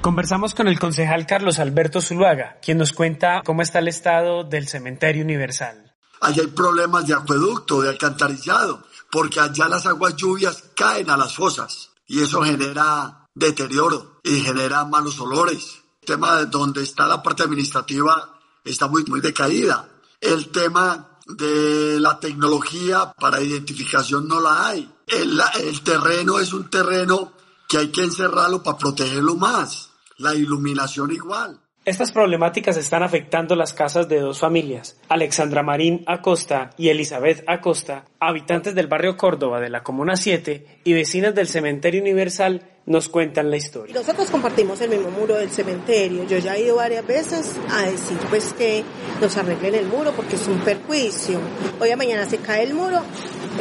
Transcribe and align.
Conversamos 0.00 0.54
con 0.54 0.66
el 0.66 0.78
concejal 0.78 1.26
Carlos 1.26 1.58
Alberto 1.58 2.00
Zuluaga, 2.00 2.58
quien 2.62 2.78
nos 2.78 2.94
cuenta 2.94 3.42
cómo 3.44 3.60
está 3.60 3.80
el 3.80 3.88
estado 3.88 4.44
del 4.44 4.66
cementerio 4.66 5.22
universal. 5.22 5.94
Allá 6.22 6.40
hay 6.40 6.48
problemas 6.48 7.06
de 7.06 7.12
acueducto, 7.12 7.82
de 7.82 7.90
alcantarillado, 7.90 8.82
porque 9.10 9.40
allá 9.40 9.68
las 9.68 9.84
aguas 9.84 10.16
lluvias 10.16 10.64
caen 10.74 11.10
a 11.10 11.18
las 11.18 11.34
fosas 11.34 11.90
y 12.06 12.22
eso 12.22 12.40
genera 12.40 13.26
deterioro 13.34 14.20
y 14.24 14.40
genera 14.40 14.86
malos 14.86 15.20
olores. 15.20 15.82
El 16.00 16.06
tema 16.06 16.36
de 16.36 16.46
donde 16.46 16.82
está 16.82 17.06
la 17.06 17.22
parte 17.22 17.42
administrativa 17.42 18.38
está 18.64 18.88
muy, 18.88 19.04
muy 19.04 19.20
decaída. 19.20 19.86
El 20.18 20.48
tema 20.48 21.18
de 21.26 22.00
la 22.00 22.18
tecnología 22.18 23.12
para 23.18 23.42
identificación 23.42 24.26
no 24.26 24.40
la 24.40 24.68
hay. 24.68 24.90
El, 25.06 25.38
el 25.62 25.82
terreno 25.82 26.38
es 26.40 26.54
un 26.54 26.70
terreno 26.70 27.34
que 27.68 27.76
hay 27.76 27.88
que 27.88 28.02
encerrarlo 28.02 28.62
para 28.62 28.78
protegerlo 28.78 29.36
más 29.36 29.89
la 30.20 30.34
iluminación 30.34 31.10
igual. 31.10 31.60
Estas 31.86 32.12
problemáticas 32.12 32.76
están 32.76 33.02
afectando 33.02 33.56
las 33.56 33.72
casas 33.72 34.06
de 34.06 34.20
dos 34.20 34.38
familias, 34.38 35.00
Alexandra 35.08 35.62
Marín 35.62 36.04
Acosta 36.06 36.70
y 36.76 36.90
Elizabeth 36.90 37.42
Acosta, 37.46 38.04
habitantes 38.20 38.74
del 38.74 38.86
barrio 38.86 39.16
Córdoba 39.16 39.60
de 39.60 39.70
la 39.70 39.82
Comuna 39.82 40.16
7 40.16 40.82
y 40.84 40.92
vecinas 40.92 41.34
del 41.34 41.48
Cementerio 41.48 42.02
Universal, 42.02 42.62
nos 42.90 43.08
cuentan 43.08 43.50
la 43.50 43.56
historia. 43.56 43.94
Nosotros 43.94 44.28
compartimos 44.30 44.80
el 44.80 44.90
mismo 44.90 45.12
muro 45.12 45.36
del 45.36 45.48
cementerio. 45.50 46.26
Yo 46.26 46.38
ya 46.38 46.56
he 46.56 46.64
ido 46.64 46.74
varias 46.74 47.06
veces 47.06 47.54
a 47.70 47.82
decir 47.82 48.18
pues 48.28 48.52
que 48.52 48.82
nos 49.20 49.36
arreglen 49.36 49.76
el 49.76 49.86
muro 49.86 50.10
porque 50.10 50.34
es 50.34 50.48
un 50.48 50.58
perjuicio. 50.58 51.38
Hoy 51.78 51.90
a 51.90 51.96
mañana 51.96 52.28
se 52.28 52.38
cae 52.38 52.64
el 52.64 52.74
muro 52.74 53.00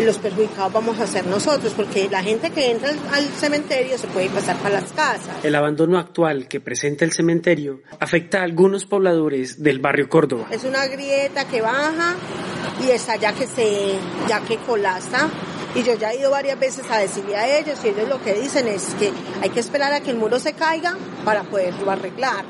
los 0.03 0.17
perjudicados 0.17 0.71
vamos 0.71 0.99
a 0.99 1.08
ser 1.08 1.25
nosotros, 1.27 1.73
porque 1.75 2.09
la 2.09 2.23
gente 2.23 2.52
que 2.52 2.71
entra 2.71 2.91
al, 3.11 3.25
cementerio 3.25 3.97
se 3.97 4.08
puede 4.08 4.30
pasar 4.30 4.58
para 4.58 4.81
las 4.81 4.91
casas. 4.94 5.43
El 5.43 5.55
abandono 5.55 5.97
actual 5.97 6.47
que 6.47 6.59
presenta 6.59 7.05
el 7.05 7.11
cementerio 7.11 7.81
afecta 7.99 8.39
a 8.39 8.43
algunos 8.43 8.86
pobladores 8.86 9.61
del 9.61 9.80
barrio 9.80 10.09
Córdoba. 10.09 10.47
Es 10.52 10.64
una 10.64 10.86
grieta 10.88 11.47
que 11.47 11.61
baja 11.61 12.16
y 12.86 12.91
está 12.91 13.16
ya 13.17 13.33
que 13.33 13.47
se, 13.47 13.95
ya 14.27 14.41
que 14.41 14.58
colapsa. 14.58 15.30
Y 15.75 15.84
yo 15.84 15.95
ya 15.95 16.12
he 16.12 16.20
ido 16.20 16.31
varias 16.31 16.59
veces 16.59 16.89
a 16.89 16.98
decirle 16.98 17.36
a 17.36 17.59
ellos 17.59 17.80
y 17.86 17.89
ellos 17.89 18.09
lo 18.09 18.22
que 18.23 18.34
dicen 18.34 18.67
es 18.67 18.95
que 18.95 19.12
hay 19.42 19.50
que 19.52 19.59
esperar 19.59 19.94
a 19.94 20.02
que 20.02 20.09
el 20.09 20.17
muro 20.17 20.39
se 20.39 20.53
caiga 20.53 20.98
para 21.23 21.44
poderlo 21.44 21.92
arreglar. 21.92 22.44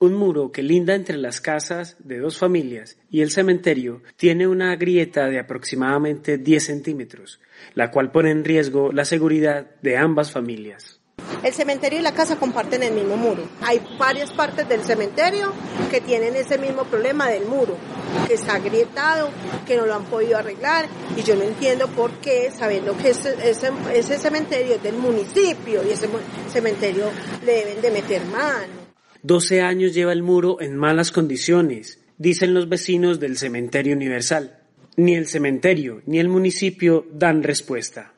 Un 0.00 0.14
muro 0.14 0.50
que 0.50 0.62
linda 0.62 0.94
entre 0.96 1.16
las 1.16 1.40
casas 1.40 1.96
de 2.00 2.18
dos 2.18 2.36
familias 2.36 2.98
y 3.10 3.22
el 3.22 3.30
cementerio 3.30 4.02
tiene 4.16 4.48
una 4.48 4.74
grieta 4.74 5.28
de 5.28 5.38
aproximadamente 5.38 6.36
10 6.36 6.64
centímetros, 6.64 7.40
la 7.74 7.92
cual 7.92 8.10
pone 8.10 8.32
en 8.32 8.44
riesgo 8.44 8.90
la 8.92 9.04
seguridad 9.04 9.70
de 9.80 9.96
ambas 9.96 10.32
familias. 10.32 11.00
El 11.42 11.52
cementerio 11.52 11.98
y 11.98 12.02
la 12.02 12.14
casa 12.14 12.36
comparten 12.36 12.82
el 12.82 12.94
mismo 12.94 13.16
muro. 13.16 13.42
Hay 13.62 13.80
varias 13.98 14.32
partes 14.32 14.68
del 14.68 14.82
cementerio 14.82 15.52
que 15.90 16.00
tienen 16.00 16.36
ese 16.36 16.58
mismo 16.58 16.84
problema 16.84 17.28
del 17.28 17.46
muro, 17.46 17.76
que 18.26 18.34
está 18.34 18.54
agrietado, 18.54 19.30
que 19.66 19.76
no 19.76 19.86
lo 19.86 19.94
han 19.94 20.04
podido 20.04 20.38
arreglar 20.38 20.86
y 21.16 21.22
yo 21.22 21.36
no 21.36 21.42
entiendo 21.42 21.88
por 21.88 22.12
qué, 22.20 22.50
sabiendo 22.50 22.96
que 22.96 23.10
ese, 23.10 24.18
cementerio 24.18 24.76
es 24.76 24.82
del 24.82 24.96
municipio 24.96 25.82
y 25.86 25.90
ese 25.90 26.08
cementerio 26.50 27.10
le 27.44 27.52
deben 27.52 27.82
de 27.82 27.90
meter 27.90 28.24
mano. 28.26 28.84
12 29.22 29.62
años 29.62 29.94
lleva 29.94 30.12
el 30.12 30.22
muro 30.22 30.60
en 30.60 30.76
malas 30.76 31.10
condiciones, 31.10 31.98
dicen 32.18 32.54
los 32.54 32.68
vecinos 32.68 33.20
del 33.20 33.38
Cementerio 33.38 33.94
Universal. 33.94 34.60
Ni 34.96 35.14
el 35.16 35.26
cementerio 35.26 36.02
ni 36.06 36.20
el 36.20 36.28
municipio 36.28 37.06
dan 37.12 37.42
respuesta. 37.42 38.13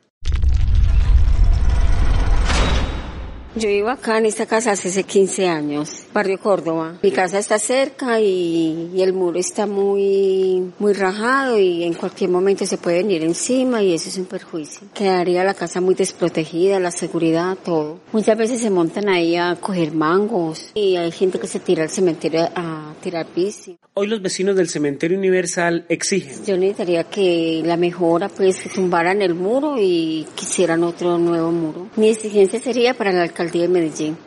Yo 3.57 3.69
vivo 3.69 3.89
acá 3.89 4.19
en 4.19 4.27
esta 4.27 4.45
casa 4.45 4.73
hace 4.73 5.03
15 5.03 5.47
años, 5.47 6.03
barrio 6.13 6.37
Córdoba. 6.37 6.99
Mi 7.01 7.09
casa 7.09 7.39
está 7.39 7.57
cerca 7.57 8.19
y, 8.19 9.01
el 9.01 9.13
muro 9.13 9.39
está 9.39 9.65
muy, 9.65 10.73
muy 10.77 10.93
rajado 10.93 11.57
y 11.57 11.83
en 11.83 11.95
cualquier 11.95 12.29
momento 12.29 12.67
se 12.67 12.77
puede 12.77 12.97
venir 12.97 13.23
encima 13.23 13.81
y 13.81 13.95
eso 13.95 14.09
es 14.09 14.17
un 14.19 14.25
perjuicio. 14.25 14.87
Quedaría 14.93 15.43
la 15.43 15.55
casa 15.55 15.81
muy 15.81 15.95
desprotegida, 15.95 16.79
la 16.79 16.91
seguridad, 16.91 17.57
todo. 17.63 17.99
Muchas 18.11 18.37
veces 18.37 18.61
se 18.61 18.69
montan 18.69 19.09
ahí 19.09 19.35
a 19.35 19.55
coger 19.55 19.91
mangos 19.91 20.69
y 20.75 20.95
hay 20.95 21.11
gente 21.11 21.39
que 21.39 21.47
se 21.47 21.59
tira 21.59 21.81
al 21.81 21.89
cementerio 21.89 22.49
a 22.55 22.86
tirar 22.97 23.27
bici. 23.35 23.77
Hoy 23.93 24.07
los 24.07 24.21
vecinos 24.21 24.55
del 24.55 24.69
cementerio 24.69 25.17
universal 25.17 25.85
exigen. 25.89 26.45
Yo 26.45 26.57
necesitaría 26.57 27.03
que 27.05 27.61
la 27.65 27.77
mejora 27.77 28.29
pues 28.29 28.57
que 28.59 28.69
tumbaran 28.69 29.21
el 29.21 29.33
muro 29.33 29.75
y 29.79 30.27
quisieran 30.35 30.83
otro 30.83 31.17
nuevo 31.17 31.51
muro. 31.51 31.89
Mi 31.95 32.09
exigencia 32.09 32.59
sería 32.59 32.93
para 32.93 33.11
el 33.11 33.17
alcalde 33.17 33.59
de 33.59 33.67
Medellín. 33.67 34.17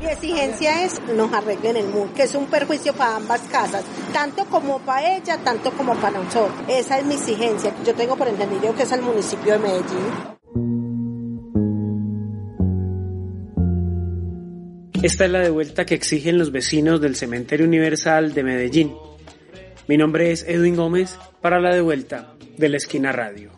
Mi 0.00 0.06
exigencia 0.06 0.84
es 0.84 1.00
nos 1.14 1.32
arreglen 1.32 1.76
el 1.76 1.88
muro, 1.88 2.10
que 2.14 2.22
es 2.22 2.34
un 2.34 2.46
perjuicio 2.46 2.94
para 2.94 3.16
ambas 3.16 3.40
casas, 3.42 3.84
tanto 4.12 4.46
como 4.46 4.78
para 4.78 5.16
ella, 5.16 5.38
tanto 5.38 5.70
como 5.72 5.94
para 5.96 6.18
nosotros. 6.18 6.54
Esa 6.68 6.98
es 6.98 7.04
mi 7.04 7.14
exigencia. 7.14 7.74
Yo 7.84 7.94
tengo 7.94 8.16
por 8.16 8.28
entendido 8.28 8.74
que 8.74 8.84
es 8.84 8.92
el 8.92 9.02
municipio 9.02 9.54
de 9.54 9.58
Medellín. 9.58 10.37
Esta 15.00 15.26
es 15.26 15.30
la 15.30 15.38
devuelta 15.38 15.86
que 15.86 15.94
exigen 15.94 16.38
los 16.38 16.50
vecinos 16.50 17.00
del 17.00 17.14
Cementerio 17.14 17.66
Universal 17.66 18.34
de 18.34 18.42
Medellín. 18.42 18.94
Mi 19.86 19.96
nombre 19.96 20.32
es 20.32 20.44
Edwin 20.48 20.74
Gómez 20.74 21.16
para 21.40 21.60
la 21.60 21.72
devuelta 21.72 22.34
de 22.56 22.68
la 22.68 22.78
esquina 22.78 23.12
radio. 23.12 23.57